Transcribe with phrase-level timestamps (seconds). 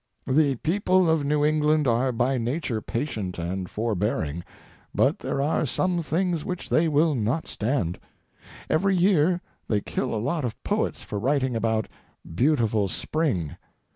[0.25, 4.43] The people of New England are by nature patient and forbearing,
[4.95, 7.99] but there are some things which they will not stand.
[8.67, 11.87] Every year they kill a lot of poets for writing about
[12.33, 13.57] "Beautiful Spring."